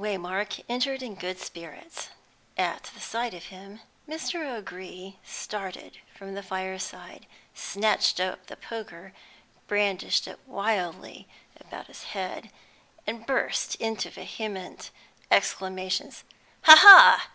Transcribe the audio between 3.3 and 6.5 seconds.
of him, Mr. O'Gree started from the